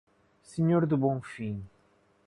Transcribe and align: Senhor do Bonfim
Senhor 0.41 0.87
do 0.87 0.97
Bonfim 0.97 1.63